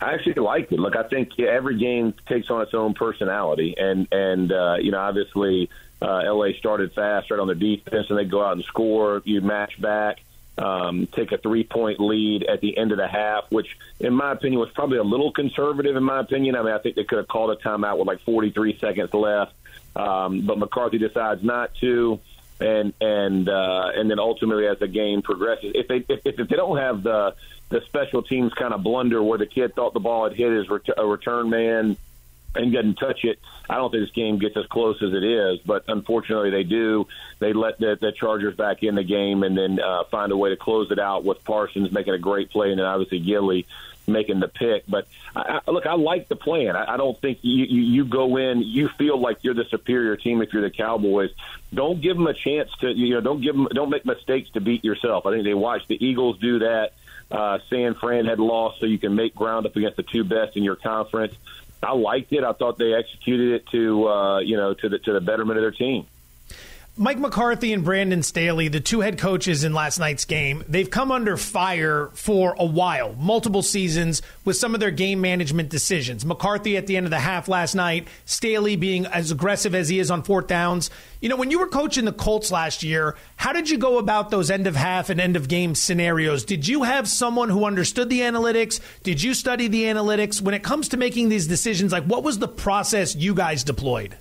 [0.00, 0.78] I actually liked it.
[0.78, 4.98] Look, I think every game takes on its own personality, and and uh, you know,
[4.98, 5.70] obviously,
[6.00, 9.22] uh, LA started fast right on the defense, and they go out and score.
[9.24, 10.20] You match back,
[10.58, 14.32] um, take a three point lead at the end of the half, which, in my
[14.32, 15.96] opinion, was probably a little conservative.
[15.96, 18.20] In my opinion, I mean, I think they could have called a timeout with like
[18.22, 19.54] 43 seconds left,
[19.94, 22.20] um, but McCarthy decides not to
[22.60, 26.56] and and uh, and then ultimately as the game progresses, if they if, if they
[26.56, 27.34] don't have the
[27.68, 30.68] the special teams kind of blunder where the kid thought the ball had hit his
[30.68, 31.96] ret- a return man
[32.56, 33.38] and didn't touch it,
[33.68, 35.60] I don't think this game gets as close as it is.
[35.60, 37.06] But unfortunately, they do.
[37.38, 40.50] They let the, the Chargers back in the game and then uh, find a way
[40.50, 43.66] to close it out with Parsons making a great play and then obviously Gilly
[44.08, 44.84] making the pick.
[44.88, 46.76] But I, I, look, I like the plan.
[46.76, 50.16] I, I don't think you, you, you go in, you feel like you're the superior
[50.16, 51.30] team if you're the Cowboys.
[51.74, 54.60] Don't give them a chance to, you know, don't give them, don't make mistakes to
[54.60, 55.26] beat yourself.
[55.26, 56.92] I think they watched the Eagles do that.
[57.28, 60.56] Uh, San Fran had lost, so you can make ground up against the two best
[60.56, 61.34] in your conference.
[61.82, 62.42] I liked it.
[62.42, 65.62] I thought they executed it to, uh, you know, to the to the betterment of
[65.62, 66.06] their team.
[66.98, 71.12] Mike McCarthy and Brandon Staley, the two head coaches in last night's game, they've come
[71.12, 76.24] under fire for a while, multiple seasons, with some of their game management decisions.
[76.24, 79.98] McCarthy at the end of the half last night, Staley being as aggressive as he
[79.98, 80.88] is on fourth downs.
[81.20, 84.30] You know, when you were coaching the Colts last year, how did you go about
[84.30, 86.46] those end of half and end of game scenarios?
[86.46, 88.80] Did you have someone who understood the analytics?
[89.02, 90.40] Did you study the analytics?
[90.40, 94.16] When it comes to making these decisions, like what was the process you guys deployed?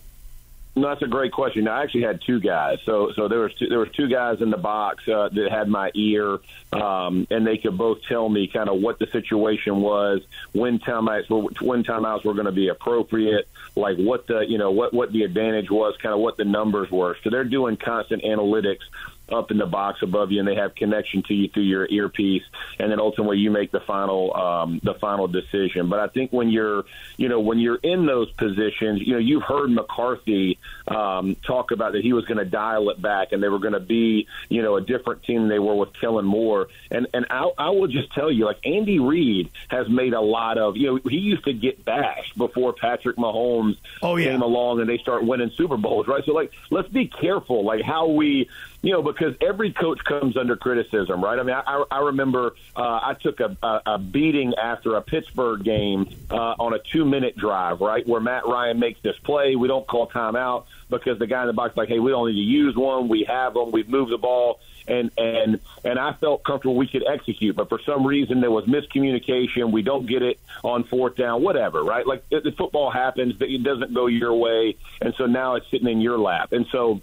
[0.77, 1.69] No, that's a great question.
[1.69, 2.79] I actually had two guys.
[2.85, 5.69] So, so there was two, there was two guys in the box uh, that had
[5.69, 6.39] my ear,
[6.73, 11.29] um, and they could both tell me kind of what the situation was, when timeouts
[11.29, 15.13] were when timeouts were going to be appropriate, like what the you know what what
[15.13, 17.15] the advantage was, kind of what the numbers were.
[17.23, 18.83] So they're doing constant analytics
[19.29, 22.43] up in the box above you, and they have connection to you through your earpiece,
[22.79, 25.89] and then ultimately you make the final um, the final decision.
[25.89, 26.85] But I think when you're
[27.17, 31.93] you know when you're in those positions, you know you've heard McCarthy um, talk about
[31.93, 34.61] that he was going to dial it back, and they were going to be you
[34.61, 36.67] know a different team than they were with Kellen Moore.
[36.91, 40.57] And and I, I will just tell you, like Andy Reid has made a lot
[40.57, 44.31] of you know he used to get bashed before Patrick Mahomes oh, yeah.
[44.31, 46.23] came along and they start winning Super Bowls, right?
[46.25, 48.49] So like let's be careful, like how we
[48.85, 51.39] you know, because every coach comes under criticism, right?
[51.39, 55.63] I mean, I, I remember uh, I took a, a, a beating after a Pittsburgh
[55.63, 59.55] game uh, on a two minute drive, right, where Matt Ryan makes this play.
[59.55, 62.27] We don't call timeout because the guy in the box is like, hey, we don't
[62.27, 63.07] need to use one.
[63.07, 63.71] We have them.
[63.71, 64.59] We've moved the ball.
[64.87, 68.65] And and and I felt comfortable we could execute, but for some reason there was
[68.65, 69.71] miscommunication.
[69.71, 72.05] We don't get it on fourth down, whatever, right?
[72.05, 75.87] Like the football happens, but it doesn't go your way, and so now it's sitting
[75.87, 76.51] in your lap.
[76.51, 77.01] And so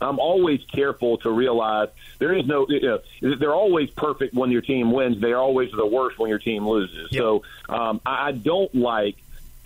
[0.00, 2.66] I'm always careful to realize there is no.
[2.68, 5.20] You know, they're always perfect when your team wins.
[5.20, 7.12] They're always the worst when your team loses.
[7.12, 7.20] Yep.
[7.20, 9.16] So um, I don't like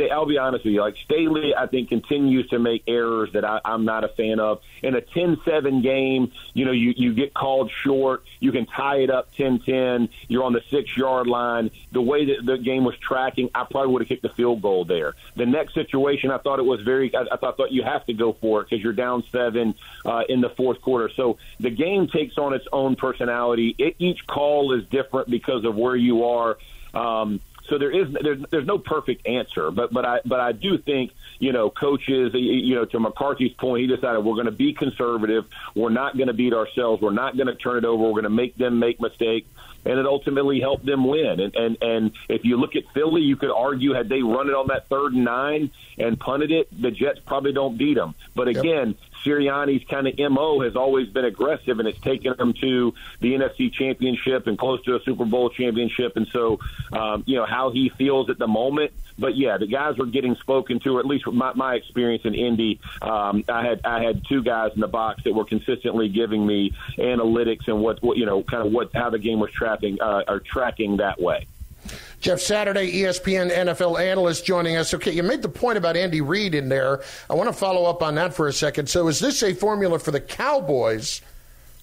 [0.09, 0.81] I'll be honest with you.
[0.81, 4.61] Like Staley, I think continues to make errors that I, I'm not a fan of.
[4.83, 8.25] In a 10-7 game, you know, you you get called short.
[8.39, 10.09] You can tie it up 10-10.
[10.29, 11.71] You're on the six yard line.
[11.93, 14.85] The way that the game was tracking, I probably would have kicked the field goal
[14.85, 15.15] there.
[15.37, 17.15] The next situation, I thought it was very.
[17.15, 20.23] I, I thought, thought you have to go for it because you're down seven uh,
[20.29, 21.11] in the fourth quarter.
[21.15, 23.75] So the game takes on its own personality.
[23.79, 26.59] It, each call is different because of where you are.
[26.95, 30.77] Um, so there is there's, there's no perfect answer, but but I but I do
[30.77, 34.75] think you know coaches you know to McCarthy's point, he decided we're going to be
[34.75, 35.47] conservative.
[35.75, 37.01] We're not going to beat ourselves.
[37.01, 38.03] We're not going to turn it over.
[38.03, 39.49] We're going to make them make mistakes
[39.85, 41.41] and it ultimately helped them win.
[41.41, 44.55] And, and and if you look at Philly, you could argue had they run it
[44.55, 48.15] on that third and nine and punted it, the Jets probably don't beat them.
[48.35, 48.97] But again.
[49.25, 53.73] Sirianni's kind of mo has always been aggressive, and it's taken them to the NFC
[53.73, 56.17] Championship and close to a Super Bowl championship.
[56.17, 56.61] And so,
[56.93, 58.93] um, you know how he feels at the moment.
[59.19, 60.97] But yeah, the guys were getting spoken to.
[60.97, 64.73] Or at least my, my experience in Indy, um, I had I had two guys
[64.75, 68.67] in the box that were consistently giving me analytics and what, what you know, kind
[68.67, 71.47] of what how the game was tracking uh, or tracking that way.
[72.21, 74.93] Jeff Saturday, ESPN NFL analyst, joining us.
[74.93, 77.03] Okay, you made the point about Andy Reid in there.
[77.31, 78.91] I want to follow up on that for a second.
[78.91, 81.23] So, is this a formula for the Cowboys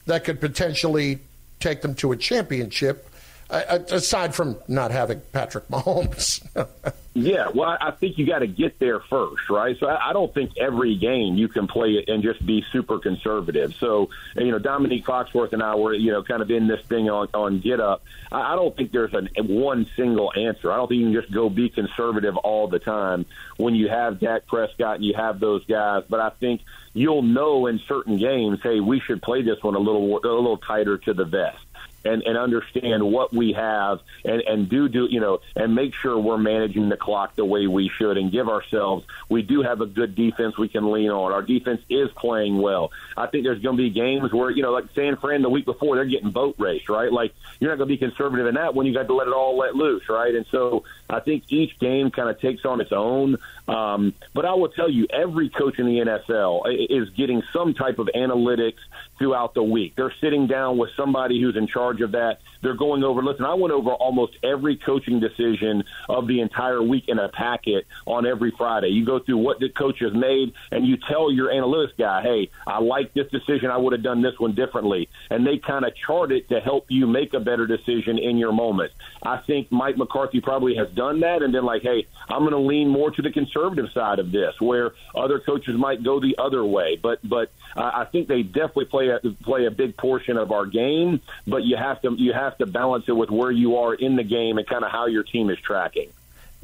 [0.05, 1.19] that could potentially
[1.59, 3.09] take them to a championship?
[3.49, 6.45] Aside from not having Patrick Mahomes.
[7.13, 9.77] yeah, well, I think you got to get there first, right?
[9.79, 13.73] So I, don't think every game you can play it and just be super conservative.
[13.75, 17.09] So you know, Dominique Foxworth and I were you know kind of in this thing
[17.09, 18.03] on on Get Up.
[18.33, 20.69] I, I don't think there's an, one single answer.
[20.69, 24.19] I don't think you can just go be conservative all the time when you have
[24.19, 26.03] Dak Prescott and you have those guys.
[26.09, 26.61] But I think
[26.93, 30.57] you'll know in certain games, hey, we should play this one a little a little
[30.57, 31.66] tighter to the vest
[32.05, 36.17] and, and understand what we have and, and do do you know and make sure
[36.17, 39.85] we're managing the clock the way we should and give ourselves we do have a
[39.85, 41.31] good defense we can lean on.
[41.31, 42.91] Our defense is playing well.
[43.15, 45.65] I think there's going to be games where you know like San Fran the week
[45.65, 47.11] before they're getting boat raced right.
[47.11, 49.33] Like you're not going to be conservative in that when you got to let it
[49.33, 50.33] all let loose right.
[50.33, 53.37] And so I think each game kind of takes on its own.
[53.67, 57.99] Um, but I will tell you, every coach in the NFL is getting some type
[57.99, 58.77] of analytics
[59.17, 59.93] throughout the week.
[59.95, 62.39] They're sitting down with somebody who's in charge of that.
[62.61, 63.21] They're going over.
[63.21, 67.87] Listen, I went over almost every coaching decision of the entire week in a packet
[68.05, 68.89] on every Friday.
[68.89, 72.49] You go through what the coach has made, and you tell your analytics guy, "Hey,
[72.65, 73.69] I like this decision.
[73.69, 76.85] I would have done this one differently." And they kind of chart it to help
[76.89, 78.91] you make a better decision in your moment.
[79.21, 82.57] I think Mike McCarthy probably has done that, and then like, "Hey, I'm going to
[82.57, 86.65] lean more to the conservative side of this," where other coaches might go the other
[86.65, 86.99] way.
[87.01, 90.65] But but uh, I think they definitely play a play a big portion of our
[90.65, 91.21] game.
[91.45, 94.23] But you have to you have to balance it with where you are in the
[94.23, 96.09] game and kind of how your team is tracking.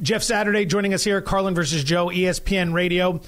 [0.02, 3.20] Jeff Saturday joining us here, Carlin versus Joe, ESPN Radio.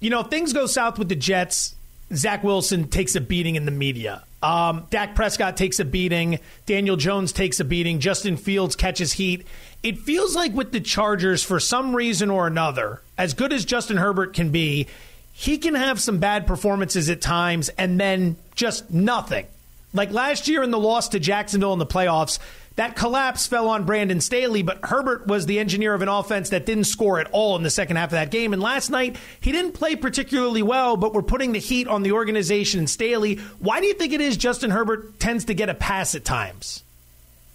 [0.00, 1.74] You know, things go south with the Jets.
[2.14, 4.24] Zach Wilson takes a beating in the media.
[4.42, 6.40] Um, Dak Prescott takes a beating.
[6.66, 8.00] Daniel Jones takes a beating.
[8.00, 9.46] Justin Fields catches heat.
[9.82, 13.96] It feels like with the Chargers, for some reason or another, as good as Justin
[13.96, 14.88] Herbert can be,
[15.32, 19.46] he can have some bad performances at times and then just nothing.
[19.94, 22.38] Like last year in the loss to Jacksonville in the playoffs,
[22.76, 26.66] that collapse fell on Brandon Staley, but Herbert was the engineer of an offense that
[26.66, 28.52] didn't score at all in the second half of that game.
[28.52, 32.12] And last night, he didn't play particularly well, but we're putting the heat on the
[32.12, 33.36] organization and Staley.
[33.58, 36.82] Why do you think it is Justin Herbert tends to get a pass at times?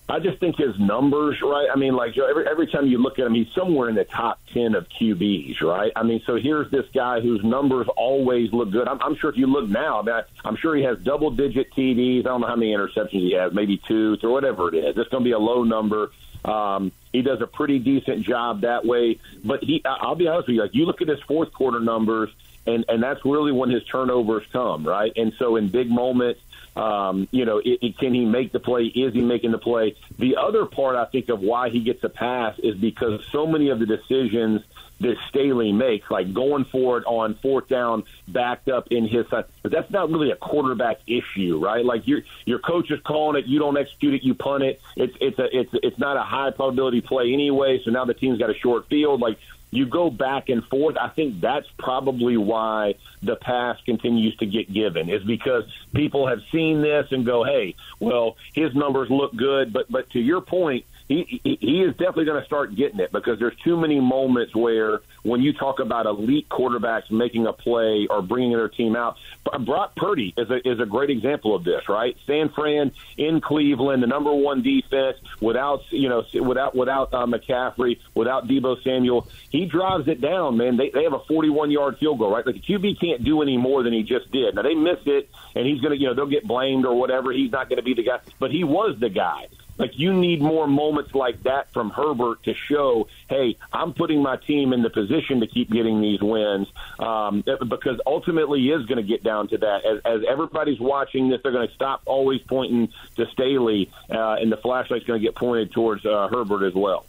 [0.10, 1.68] I just think his numbers, right?
[1.72, 4.40] I mean, like every every time you look at him, he's somewhere in the top
[4.54, 5.92] ten of QBs, right?
[5.98, 8.88] I mean, so here's this guy whose numbers always look good.
[8.88, 11.32] I'm, I'm sure if you look now, I mean, I, I'm sure he has double
[11.32, 12.22] digit TDs.
[12.22, 14.98] I don't know how many interceptions he has, maybe two, or whatever it is.
[14.98, 16.12] It's going to be a low number.
[16.46, 19.20] Um, he does a pretty decent job that way.
[19.44, 22.30] But he, I'll be honest with you, like you look at his fourth quarter numbers,
[22.66, 25.12] and and that's really when his turnovers come, right?
[25.16, 26.40] And so in big moments
[26.78, 28.84] um, you know, it, it, can he make the play?
[28.84, 29.96] Is he making the play?
[30.20, 33.70] The other part I think of why he gets a pass is because so many
[33.70, 34.62] of the decisions
[35.00, 39.46] that Staley makes, like going for it on fourth down, backed up in his side.
[39.64, 41.84] But that's not really a quarterback issue, right?
[41.84, 44.80] Like your your coach is calling it, you don't execute it, you punt it.
[44.96, 47.82] It's it's a it's it's not a high probability play anyway.
[47.84, 49.20] So now the team's got a short field.
[49.20, 49.40] Like
[49.72, 50.96] you go back and forth.
[50.98, 56.40] I think that's probably why the pass continues to get given is because people have
[56.52, 60.86] seen this and go, "Hey, well, his numbers look good." But but to your point,
[61.08, 65.00] he he is definitely going to start getting it because there's too many moments where
[65.24, 69.18] when you talk about elite quarterbacks making a play or bringing their team out,
[69.62, 72.18] Brock Purdy is a is a great example of this, right?
[72.26, 78.00] San Fran in Cleveland, the number one defense without you know without without uh, McCaffrey,
[78.14, 80.76] without Deebo Samuel, he drives it down, man.
[80.76, 82.46] They they have a 41 yard field goal, right?
[82.46, 84.56] Like the QB can't do any more than he just did.
[84.56, 87.32] Now they missed it, and he's going to you know they'll get blamed or whatever.
[87.32, 89.48] He's not going to be the guy, but he was the guy.
[89.78, 94.38] Like you need more moments like that from Herbert to show, hey, I'm putting my
[94.38, 96.68] team in the position to keep getting these wins.
[97.00, 99.86] Um, because ultimately, is going to get down to that.
[99.86, 104.52] As, as everybody's watching this, they're going to stop always pointing to Staley, uh, and
[104.52, 107.06] the flashlight's going to get pointed towards uh, Herbert as well.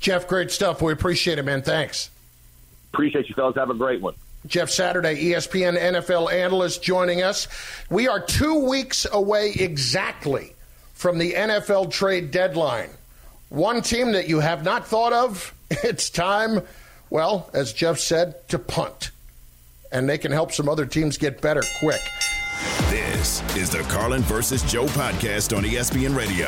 [0.00, 0.82] Jeff, great stuff.
[0.82, 1.62] We appreciate it, man.
[1.62, 2.10] Thanks.
[2.92, 3.56] Appreciate you, fellas.
[3.56, 4.14] Have a great one.
[4.46, 7.46] Jeff Saturday, ESPN NFL analyst, joining us.
[7.90, 10.54] We are two weeks away exactly
[11.02, 12.88] from the NFL trade deadline.
[13.48, 16.62] One team that you have not thought of, it's time,
[17.10, 19.10] well, as Jeff said, to punt.
[19.90, 22.00] And they can help some other teams get better quick.
[22.88, 26.46] This is the Carlin versus Joe podcast on ESPN Radio.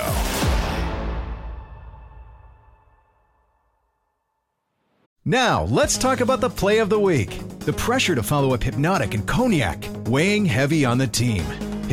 [5.24, 7.40] Now, let's talk about the play of the week.
[7.60, 11.44] The pressure to follow up Hypnotic and Cognac, weighing heavy on the team.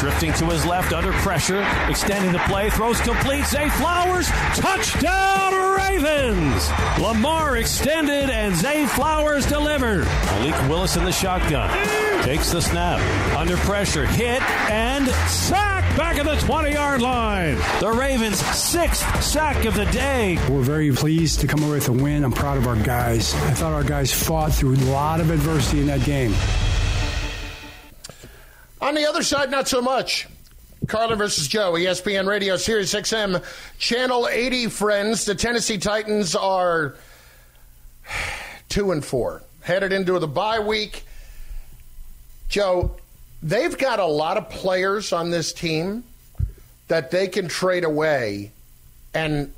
[0.00, 3.44] Drifting to his left under pressure, extending the play, throws complete.
[3.44, 6.70] Zay Flowers, touchdown Ravens!
[6.98, 10.06] Lamar extended and Zay Flowers delivered.
[10.06, 11.68] Malik Willis in the shotgun.
[12.22, 12.98] Takes the snap.
[13.36, 14.40] Under pressure, hit
[14.70, 17.58] and sack back at the 20 yard line.
[17.80, 20.38] The Ravens' sixth sack of the day.
[20.48, 22.24] We're very pleased to come away with a win.
[22.24, 23.34] I'm proud of our guys.
[23.34, 26.32] I thought our guys fought through a lot of adversity in that game.
[28.80, 30.26] On the other side, not so much.
[30.86, 33.44] Carlin versus Joe, ESPN Radio, Sirius XM,
[33.78, 34.68] Channel 80.
[34.68, 36.94] Friends, the Tennessee Titans are
[38.68, 41.04] two and four, headed into the bye week.
[42.48, 42.96] Joe,
[43.42, 46.02] they've got a lot of players on this team
[46.88, 48.50] that they can trade away
[49.14, 49.52] and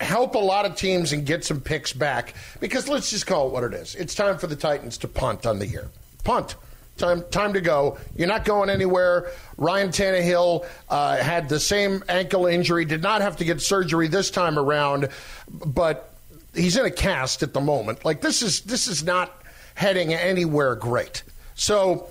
[0.00, 2.34] help a lot of teams and get some picks back.
[2.60, 3.94] Because let's just call it what it is.
[3.96, 5.88] It's time for the Titans to punt on the year.
[6.24, 6.54] Punt.
[6.96, 7.98] Time, time to go.
[8.16, 9.30] You're not going anywhere.
[9.58, 14.30] Ryan Tannehill uh, had the same ankle injury, did not have to get surgery this
[14.30, 15.10] time around,
[15.50, 16.14] but
[16.54, 18.04] he's in a cast at the moment.
[18.04, 19.42] Like this is this is not
[19.74, 21.22] heading anywhere great.
[21.54, 22.08] So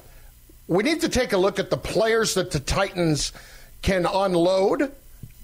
[0.68, 3.34] we need to take a look at the players that the Titans
[3.82, 4.92] can unload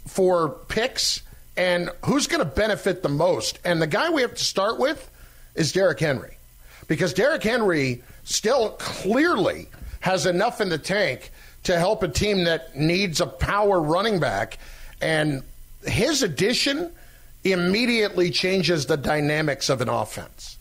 [0.08, 1.22] for picks
[1.58, 3.60] and who's going to benefit the most.
[3.64, 5.10] And the guy we have to start with
[5.56, 6.38] is Derrick Henry,
[6.88, 9.68] because Derrick Henry still clearly
[10.02, 11.32] has enough in the tank
[11.64, 14.58] to help a team that needs a power running back.
[15.02, 15.44] And
[15.86, 16.92] his addition
[17.44, 20.58] immediately changes the dynamics of an offense.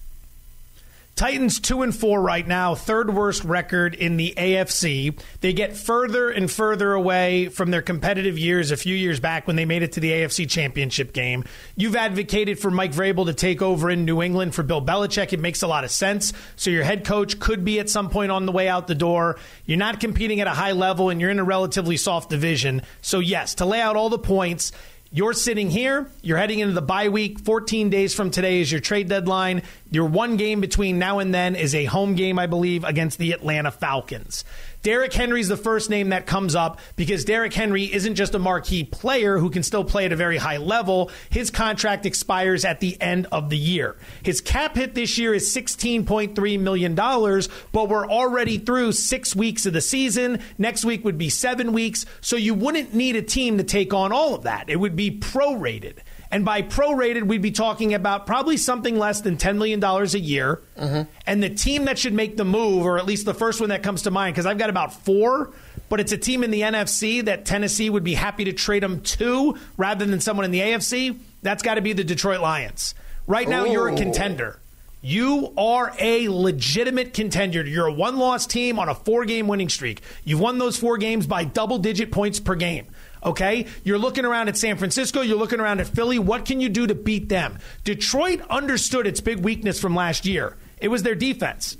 [1.21, 5.21] Titans two and four right now, third worst record in the AFC.
[5.43, 9.55] They get further and further away from their competitive years a few years back when
[9.55, 11.45] they made it to the AFC Championship game.
[11.77, 15.35] You've advocated for Mike Vrabel to take over in New England for Bill Belichick.
[15.35, 16.33] It makes a lot of sense.
[16.57, 19.39] So your head coach could be at some point on the way out the door.
[19.67, 22.81] You're not competing at a high level and you're in a relatively soft division.
[23.03, 24.73] So yes, to lay out all the points
[25.13, 27.41] You're sitting here, you're heading into the bye week.
[27.41, 29.63] 14 days from today is your trade deadline.
[29.91, 33.33] Your one game between now and then is a home game, I believe, against the
[33.33, 34.45] Atlanta Falcons.
[34.83, 38.83] Derrick Henry's the first name that comes up because Derrick Henry isn't just a marquee
[38.85, 41.11] player who can still play at a very high level.
[41.29, 43.97] His contract expires at the end of the year.
[44.23, 49.75] His cap hit this year is $16.3 million, but we're already through six weeks of
[49.75, 50.41] the season.
[50.57, 52.07] Next week would be seven weeks.
[52.23, 54.71] So you wouldn't need a team to take on all of that.
[54.71, 55.99] It would be prorated.
[56.33, 60.63] And by prorated, we'd be talking about probably something less than $10 million a year.
[60.79, 61.11] Mm-hmm.
[61.27, 63.83] And the team that should make the move, or at least the first one that
[63.83, 65.53] comes to mind, because I've got about four,
[65.89, 69.01] but it's a team in the NFC that Tennessee would be happy to trade them
[69.01, 71.19] to rather than someone in the AFC.
[71.43, 72.95] That's got to be the Detroit Lions.
[73.27, 74.61] Right now, you're a contender.
[75.03, 77.67] You are a legitimate contender.
[77.67, 80.03] You're a one loss team on a four game winning streak.
[80.25, 82.87] You've won those four games by double digit points per game.
[83.25, 83.67] Okay?
[83.85, 86.19] You're looking around at San Francisco, you're looking around at Philly.
[86.19, 87.59] What can you do to beat them?
[87.85, 90.57] Detroit understood its big weakness from last year.
[90.81, 91.77] It was their defense.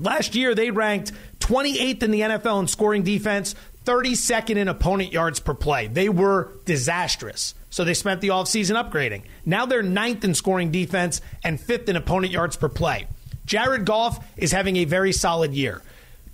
[0.00, 3.54] Last year, they ranked 28th in the NFL in scoring defense,
[3.84, 5.86] 32nd in opponent yards per play.
[5.86, 7.54] They were disastrous.
[7.70, 9.24] So they spent the offseason upgrading.
[9.44, 13.08] Now they're ninth in scoring defense and fifth in opponent yards per play.
[13.46, 15.82] Jared Goff is having a very solid year.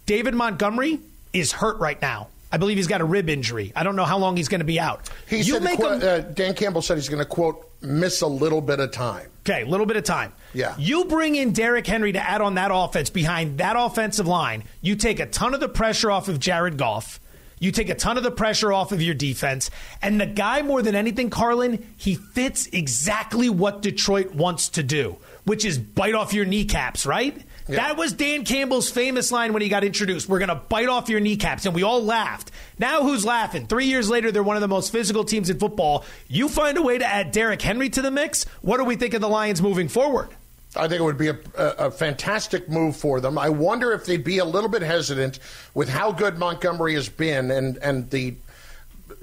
[0.07, 1.01] David Montgomery
[1.33, 2.29] is hurt right now.
[2.53, 3.73] I believe he's got a rib injury.
[3.77, 5.09] I don't know how long he's going to be out.
[5.29, 8.23] He you said, make quote, him, uh, Dan Campbell said he's going to, quote, miss
[8.23, 9.29] a little bit of time.
[9.47, 10.33] Okay, a little bit of time.
[10.53, 10.75] Yeah.
[10.79, 14.65] You bring in Derrick Henry to add on that offense behind that offensive line.
[14.81, 17.21] You take a ton of the pressure off of Jared Goff.
[17.59, 19.71] You take a ton of the pressure off of your defense.
[20.01, 25.19] And the guy, more than anything, Carlin, he fits exactly what Detroit wants to do,
[25.45, 27.37] which is bite off your kneecaps, right?
[27.77, 30.29] That was Dan Campbell's famous line when he got introduced.
[30.29, 31.67] We're going to bite off your kneecaps.
[31.67, 32.51] And we all laughed.
[32.79, 33.67] Now who's laughing?
[33.67, 36.05] Three years later, they're one of the most physical teams in football.
[36.29, 38.45] You find a way to add Derrick Henry to the mix.
[38.63, 40.31] What do we think of the Lions moving forward?
[40.77, 43.37] I think it would be a, a, a fantastic move for them.
[43.37, 45.41] I wonder if they'd be a little bit hesitant
[45.75, 48.37] with how good Montgomery has been and, and the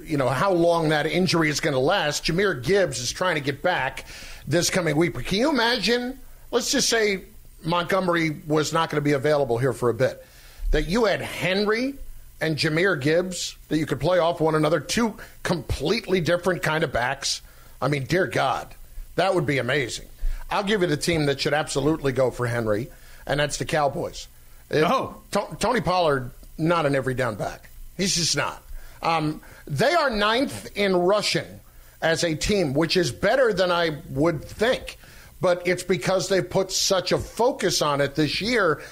[0.00, 2.24] you know how long that injury is going to last.
[2.24, 4.06] Jahmyr Gibbs is trying to get back
[4.46, 5.14] this coming week.
[5.14, 6.18] But can you imagine?
[6.50, 7.24] Let's just say
[7.64, 10.24] Montgomery was not going to be available here for a bit.
[10.70, 11.94] That you had Henry
[12.40, 16.92] and Jahmyr Gibbs that you could play off one another, two completely different kind of
[16.92, 17.42] backs.
[17.80, 18.68] I mean, dear God,
[19.16, 20.06] that would be amazing.
[20.50, 22.88] I'll give you the team that should absolutely go for Henry,
[23.26, 24.28] and that's the Cowboys.
[24.72, 27.68] Oh, Tony Pollard, not an every down back.
[27.96, 28.62] He's just not.
[29.02, 31.60] Um, they are ninth in rushing
[32.00, 34.98] as a team, which is better than I would think.
[35.40, 38.82] But it's because they put such a focus on it this year.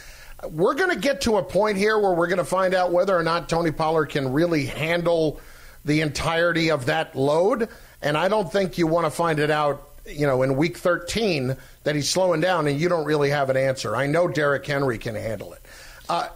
[0.49, 3.16] We're going to get to a point here where we're going to find out whether
[3.16, 5.40] or not Tony Pollard can really handle
[5.84, 7.68] the entirety of that load.
[8.03, 11.57] And I don't think you want to find it out, you know, in week 13
[11.84, 13.97] that he's slowing down and you don't really have an answer.
[13.97, 15.62] I know Derrick Henry can handle it.
[16.09, 16.28] Uh,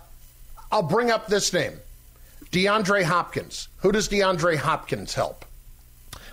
[0.73, 1.73] I'll bring up this name
[2.53, 3.69] DeAndre Hopkins.
[3.79, 5.45] Who does DeAndre Hopkins help?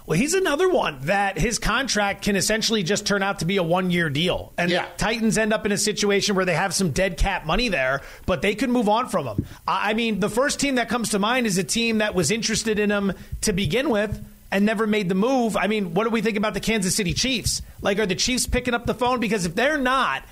[0.07, 3.63] Well, he's another one that his contract can essentially just turn out to be a
[3.63, 4.53] one year deal.
[4.57, 4.85] And Yeah.
[4.95, 8.41] Titans end up in a situation where they have some dead cap money there, but
[8.41, 9.45] they could move on from him.
[9.67, 12.31] I I mean, the first team that comes to mind is a team that was
[12.31, 15.57] interested in him to begin with and never made the move.
[15.57, 17.61] I mean, what do we think about the Kansas City Chiefs?
[17.81, 19.19] Like, are the Chiefs picking up the phone?
[19.19, 20.23] Because if they're not,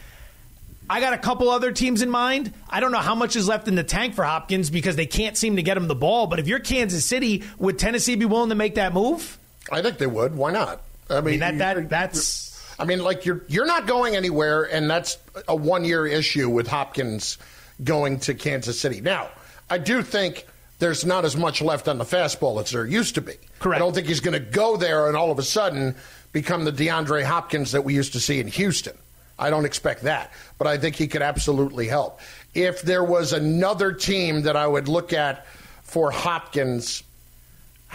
[0.89, 2.53] I got a couple other teams in mind.
[2.69, 5.35] I don't know how much is left in the tank for Hopkins because they can't
[5.35, 6.27] seem to get him the ball.
[6.27, 9.37] But if you're Kansas City, would Tennessee be willing to make that move?
[9.71, 10.35] I think they would.
[10.35, 10.81] Why not?
[11.09, 12.53] I mean, that, that that's.
[12.79, 16.67] I mean, like you're you're not going anywhere, and that's a one year issue with
[16.67, 17.37] Hopkins
[17.83, 19.01] going to Kansas City.
[19.01, 19.29] Now,
[19.69, 20.45] I do think
[20.79, 23.33] there's not as much left on the fastball as there used to be.
[23.59, 23.77] Correct.
[23.77, 25.95] I don't think he's going to go there and all of a sudden
[26.33, 28.97] become the DeAndre Hopkins that we used to see in Houston.
[29.37, 32.19] I don't expect that, but I think he could absolutely help.
[32.53, 35.45] If there was another team that I would look at
[35.83, 37.03] for Hopkins,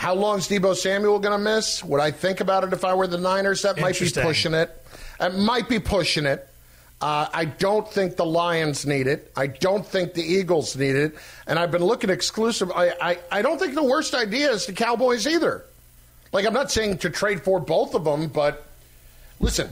[0.00, 1.84] how long's Deebo Samuel going to miss?
[1.84, 3.60] Would I think about it if I were the Niners?
[3.60, 4.74] That might be pushing it.
[5.20, 6.48] It might be pushing it.
[7.02, 9.30] Uh, I don't think the Lions need it.
[9.36, 11.16] I don't think the Eagles need it.
[11.46, 12.72] And I've been looking exclusive.
[12.74, 15.66] I, I, I don't think the worst idea is the Cowboys either.
[16.32, 18.66] Like, I'm not saying to trade for both of them, but
[19.38, 19.68] listen,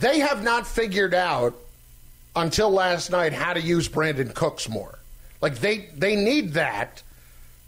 [0.00, 1.54] they have not figured out
[2.34, 4.98] until last night how to use Brandin Cooks more.
[5.40, 7.04] Like, they, they need that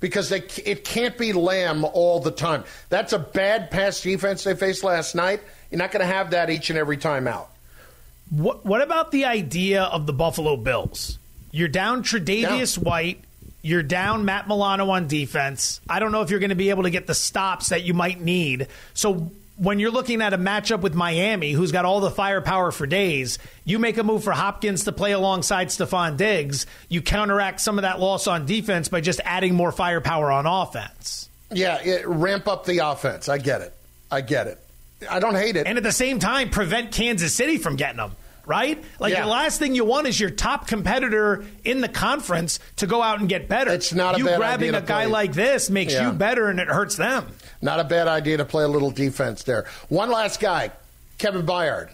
[0.04, 2.62] because they, it can't be Lamb all the time.
[2.90, 5.40] That's a bad pass defense they faced last night.
[5.70, 7.48] You're not going to have that each and every time out.
[8.28, 11.18] What, what about the idea of the Buffalo Bills?
[11.52, 13.24] You're down Tre'Davious White.
[13.62, 15.80] You're down Matt Milano on defense.
[15.88, 17.94] I don't know if you're going to be able to get the stops that you
[17.94, 18.68] might need.
[18.92, 22.86] So when you're looking at a matchup with Miami, who's got all the firepower for
[22.86, 26.66] days, you make a move for Hopkins to play alongside Stefon Diggs.
[26.88, 31.28] You counteract some of that loss on defense by just adding more firepower on offense.
[31.52, 33.28] Yeah, it, ramp up the offense.
[33.28, 33.72] I get it.
[34.10, 34.58] I get it.
[35.08, 35.66] I don't hate it.
[35.66, 38.12] And at the same time, prevent Kansas City from getting them
[38.46, 38.84] right?
[38.98, 39.22] Like Yeah.
[39.22, 43.18] the last thing you want is your top competitor in the conference to go out
[43.20, 43.70] and get better.
[43.72, 45.12] It's not a you grabbing a guy play.
[45.12, 46.08] like this makes Yeah.
[46.08, 47.26] you better and it hurts them.
[47.64, 49.64] Not a bad idea to play a little defense there.
[49.88, 50.70] One last guy,
[51.16, 51.88] Kevin Byard,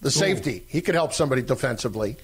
[0.00, 0.62] the safety.
[0.68, 2.16] He could help somebody defensively.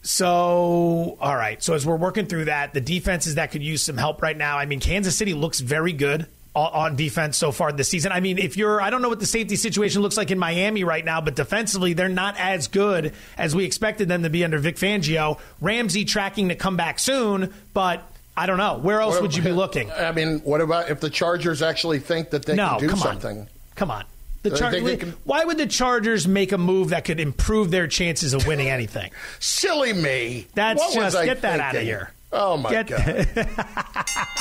[0.00, 1.62] So, all right.
[1.62, 4.56] So as we're working through that, the defenses that could use some help right now.
[4.56, 8.10] I mean, Kansas City looks very good on defense so far this season.
[8.10, 10.82] I mean, if you're, I don't know what the safety situation looks like in Miami
[10.82, 14.58] right now, but defensively, they're not as good as we expected them to be under
[14.58, 15.38] Vic Fangio.
[15.60, 18.76] Ramsey tracking to come back soon, but I don't know.
[18.78, 19.90] Where else What would you be looking?
[19.92, 22.98] I mean, what about if the Chargers actually think that they no, can do come
[22.98, 23.38] something?
[23.40, 23.48] on.
[23.76, 24.04] Come on.
[24.42, 27.86] The They Char- can- why would the Chargers make a move that could improve their
[27.88, 29.10] chances of winning anything?
[29.40, 30.46] Silly me.
[30.54, 32.12] That's What was just I get that out of here.
[32.32, 33.26] Oh my Get- god.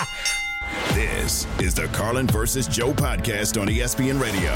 [0.94, 4.52] This is the Carlin versus Joe podcast on ESPN Radio.